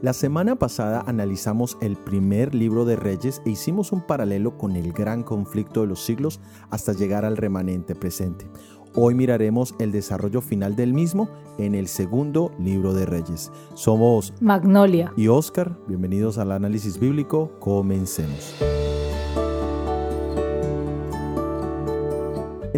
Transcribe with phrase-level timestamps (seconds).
[0.00, 4.92] La semana pasada analizamos el primer libro de Reyes e hicimos un paralelo con el
[4.92, 8.46] gran conflicto de los siglos hasta llegar al remanente presente.
[8.94, 11.28] Hoy miraremos el desarrollo final del mismo
[11.58, 13.52] en el segundo libro de Reyes.
[13.74, 15.76] Somos Magnolia y Oscar.
[15.86, 17.52] Bienvenidos al análisis bíblico.
[17.60, 18.54] Comencemos.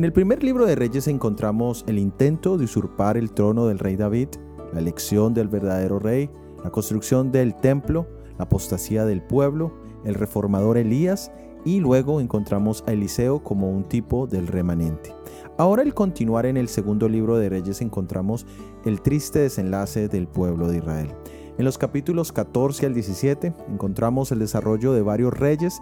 [0.00, 3.96] En el primer libro de Reyes encontramos el intento de usurpar el trono del rey
[3.96, 4.28] David,
[4.72, 6.30] la elección del verdadero rey,
[6.64, 8.08] la construcción del templo,
[8.38, 9.74] la apostasía del pueblo,
[10.06, 11.30] el reformador Elías
[11.66, 15.14] y luego encontramos a Eliseo como un tipo del remanente.
[15.58, 18.46] Ahora al continuar en el segundo libro de Reyes encontramos
[18.86, 21.14] el triste desenlace del pueblo de Israel.
[21.58, 25.78] En los capítulos 14 al 17 encontramos el desarrollo de varios reyes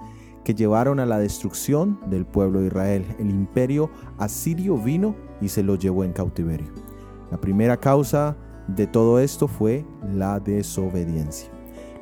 [0.49, 3.05] que llevaron a la destrucción del pueblo de Israel.
[3.19, 6.69] El imperio asirio vino y se lo llevó en cautiverio.
[7.31, 8.35] La primera causa
[8.67, 11.51] de todo esto fue la desobediencia.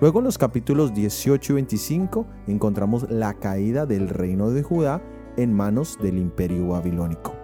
[0.01, 5.03] Luego en los capítulos 18 y 25 encontramos la caída del reino de Judá
[5.37, 7.35] en manos del imperio babilónico.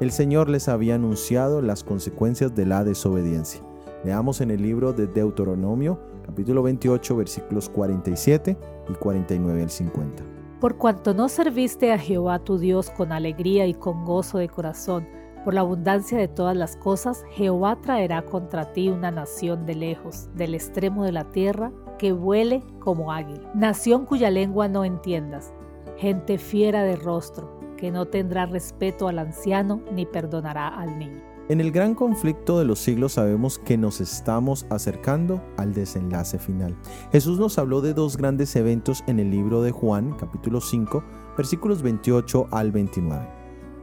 [0.00, 3.62] El Señor les había anunciado las consecuencias de la desobediencia.
[4.04, 8.56] Leamos en el libro de Deuteronomio, capítulo 28, versículos 47
[8.88, 10.37] y 49 al 50.
[10.60, 15.06] Por cuanto no serviste a Jehová tu Dios con alegría y con gozo de corazón,
[15.44, 20.28] por la abundancia de todas las cosas, Jehová traerá contra ti una nación de lejos,
[20.34, 23.48] del extremo de la tierra, que vuele como águila.
[23.54, 25.54] Nación cuya lengua no entiendas,
[25.96, 31.27] gente fiera de rostro, que no tendrá respeto al anciano ni perdonará al niño.
[31.48, 36.76] En el gran conflicto de los siglos sabemos que nos estamos acercando al desenlace final.
[37.10, 41.02] Jesús nos habló de dos grandes eventos en el libro de Juan, capítulo 5,
[41.38, 43.26] versículos 28 al 29.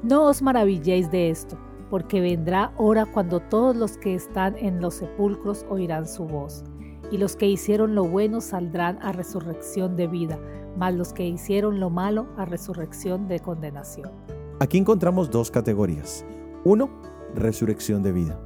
[0.03, 1.57] No os maravilléis de esto,
[1.89, 6.63] porque vendrá hora cuando todos los que están en los sepulcros oirán su voz,
[7.09, 10.37] y los que hicieron lo bueno saldrán a resurrección de vida,
[10.77, 14.11] mas los que hicieron lo malo a resurrección de condenación.
[14.59, 16.23] Aquí encontramos dos categorías.
[16.63, 16.89] Uno,
[17.35, 18.39] resurrección de vida,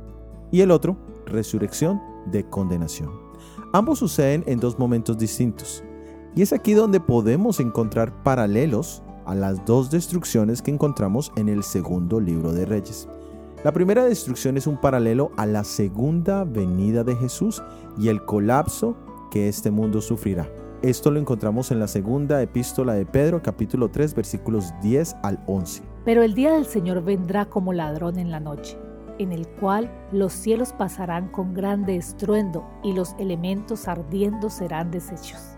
[0.51, 3.11] y el otro, resurrección de condenación.
[3.73, 5.83] Ambos suceden en dos momentos distintos,
[6.35, 11.63] y es aquí donde podemos encontrar paralelos a las dos destrucciones que encontramos en el
[11.63, 13.07] segundo libro de Reyes.
[13.63, 17.61] La primera destrucción es un paralelo a la segunda venida de Jesús
[17.97, 18.95] y el colapso
[19.29, 20.49] que este mundo sufrirá.
[20.81, 25.83] Esto lo encontramos en la segunda epístola de Pedro, capítulo 3, versículos 10 al 11.
[26.05, 28.77] Pero el día del Señor vendrá como ladrón en la noche,
[29.17, 35.57] en el cual los cielos pasarán con grande estruendo y los elementos ardiendo serán deshechos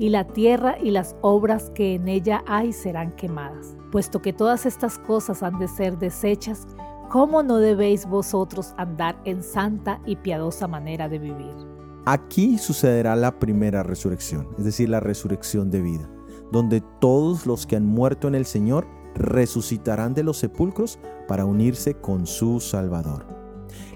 [0.00, 3.76] y la tierra y las obras que en ella hay serán quemadas.
[3.92, 6.66] Puesto que todas estas cosas han de ser desechas,
[7.10, 11.79] ¿cómo no debéis vosotros andar en santa y piadosa manera de vivir?
[12.06, 16.10] Aquí sucederá la primera resurrección, es decir, la resurrección de vida,
[16.50, 21.94] donde todos los que han muerto en el Señor resucitarán de los sepulcros para unirse
[21.94, 23.26] con su Salvador.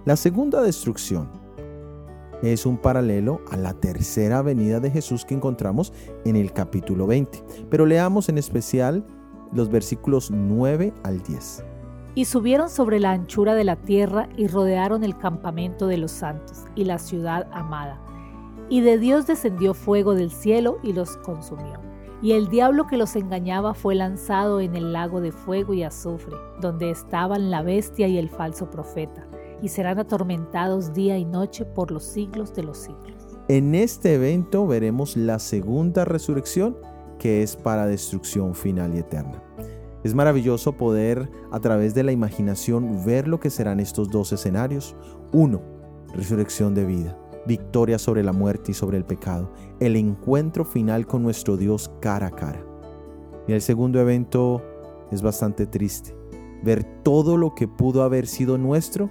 [0.04, 1.31] La segunda destrucción
[2.43, 5.93] es un paralelo a la tercera venida de Jesús que encontramos
[6.26, 7.43] en el capítulo 20.
[7.70, 9.04] Pero leamos en especial
[9.53, 11.64] los versículos 9 al 10.
[12.14, 16.64] Y subieron sobre la anchura de la tierra y rodearon el campamento de los santos
[16.75, 18.00] y la ciudad amada.
[18.69, 21.80] Y de Dios descendió fuego del cielo y los consumió.
[22.22, 26.36] Y el diablo que los engañaba fue lanzado en el lago de fuego y azufre,
[26.60, 29.26] donde estaban la bestia y el falso profeta
[29.64, 33.38] y serán atormentados día y noche por los siglos de los siglos.
[33.48, 36.76] En este evento veremos la segunda resurrección
[37.19, 39.42] que es para destrucción final y eterna.
[40.04, 44.94] Es maravilloso poder a través de la imaginación ver lo que serán estos dos escenarios.
[45.32, 45.62] Uno,
[46.15, 51.22] resurrección de vida, victoria sobre la muerte y sobre el pecado, el encuentro final con
[51.22, 52.64] nuestro Dios cara a cara.
[53.48, 54.62] Y el segundo evento
[55.10, 56.14] es bastante triste,
[56.62, 59.11] ver todo lo que pudo haber sido nuestro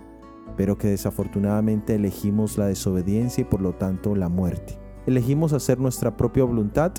[0.55, 4.77] pero que desafortunadamente elegimos la desobediencia y por lo tanto la muerte.
[5.05, 6.93] Elegimos hacer nuestra propia voluntad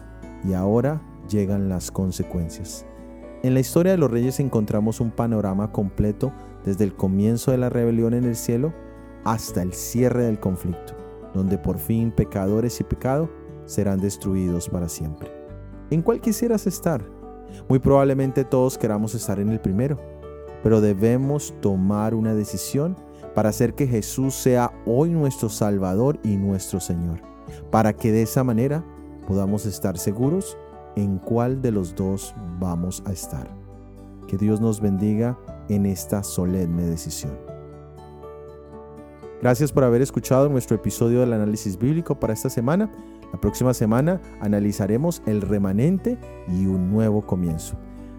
[0.44, 2.86] y ahora llegan las consecuencias.
[3.44, 6.32] En la historia de los reyes encontramos un panorama completo
[6.64, 8.72] desde el comienzo de la rebelión en el cielo
[9.22, 10.94] hasta el cierre del conflicto,
[11.34, 13.28] donde por fin pecadores y pecado
[13.66, 15.30] serán destruidos para siempre.
[15.90, 17.04] ¿En cuál quisieras estar?
[17.68, 20.00] Muy probablemente todos queramos estar en el primero,
[20.62, 22.96] pero debemos tomar una decisión
[23.34, 27.20] para hacer que Jesús sea hoy nuestro Salvador y nuestro Señor,
[27.70, 28.82] para que de esa manera
[29.26, 30.56] podamos estar seguros
[30.96, 33.48] en cuál de los dos vamos a estar.
[34.26, 35.38] Que Dios nos bendiga
[35.68, 37.32] en esta solemne decisión.
[39.42, 42.90] Gracias por haber escuchado nuestro episodio del análisis bíblico para esta semana.
[43.32, 46.18] La próxima semana analizaremos el remanente
[46.48, 47.76] y un nuevo comienzo.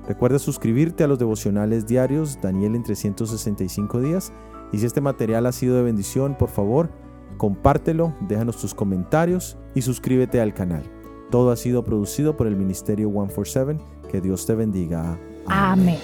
[0.08, 4.32] Recuerda suscribirte a los devocionales diarios Daniel en 365 días
[4.72, 6.92] y si este material ha sido de bendición, por favor,
[7.38, 10.84] compártelo, déjanos tus comentarios y suscríbete al canal.
[11.32, 13.80] Todo ha sido producido por el Ministerio 147.
[14.10, 15.18] Que Dios te bendiga.
[15.48, 16.00] Amén.